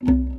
[0.00, 0.33] ای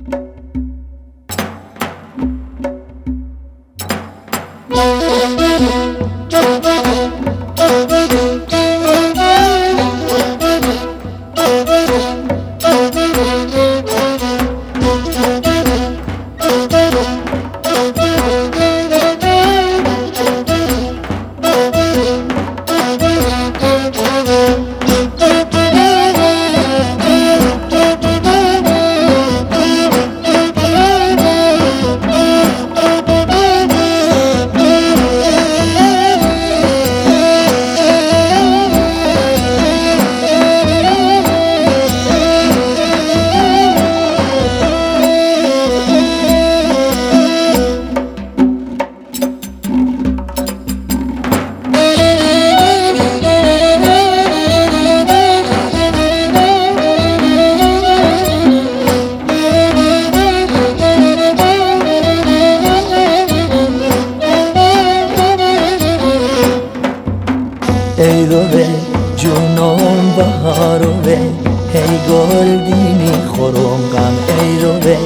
[72.08, 74.96] گل دینی خورم غم ای رو به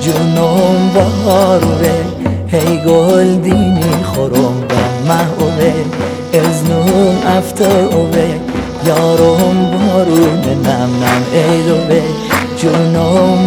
[0.00, 0.90] جونم
[1.80, 1.94] به.
[2.58, 5.10] هی گل دینی خورم غم
[6.32, 8.26] ازنون افتر او به.
[8.86, 12.02] یارم بارون نم نم ای رو به
[12.58, 13.38] جونم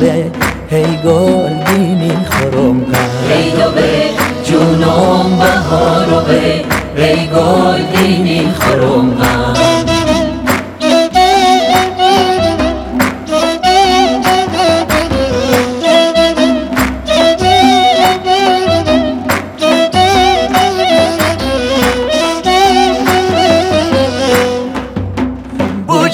[0.00, 0.30] به.
[0.70, 3.30] هی گل دینی خورم غم.
[3.30, 4.23] ای رو به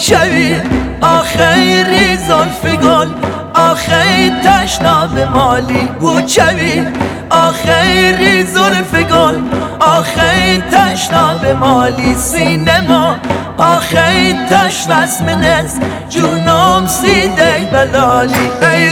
[0.00, 0.56] بوچوی
[1.00, 3.08] آخیری زلف گل
[3.54, 6.86] آخی تشنا به مالی بوچوی.
[7.30, 9.38] آخیری زلف گل
[9.80, 13.16] آخی تشنا به مالی سینما.
[13.58, 18.50] آخی تش رسم نز جونم سیده بلالی.
[18.62, 18.90] ای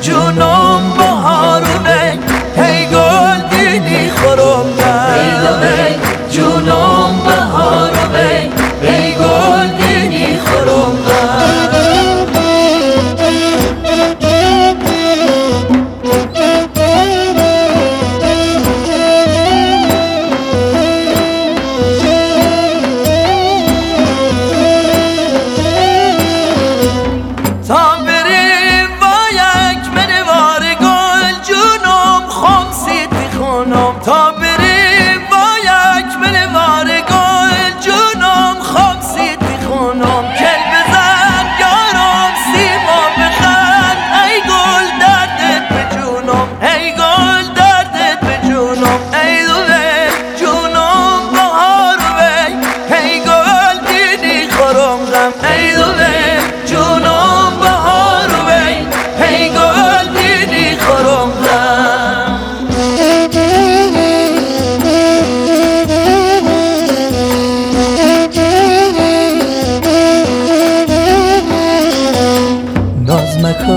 [0.00, 1.05] جونم بهارونه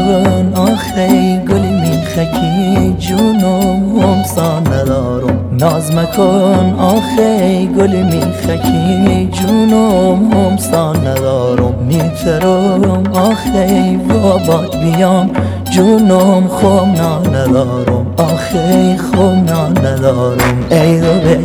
[0.10, 5.38] مکن آخی گل میخکی جونم همسان ندارم.
[5.60, 11.74] ناز مکن آخی گل میخکی جونم همسان ندارم.
[11.88, 15.30] میترم آخی بابات بیام
[15.72, 16.92] جونم خوم
[17.36, 18.06] ندارم.
[18.18, 19.46] آخی خوم
[19.84, 20.66] ندارم.
[20.70, 21.40] ای رو به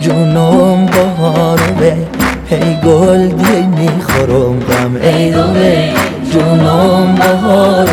[0.00, 1.96] جونم بهار به
[2.46, 4.60] هی گل دی می‌خورم.
[4.60, 5.88] غم ای رو به
[6.32, 7.86] جونم بهار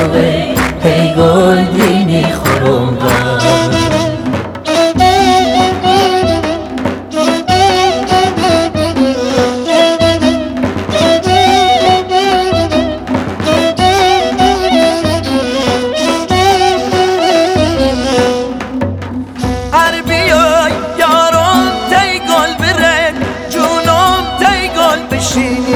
[25.40, 25.69] see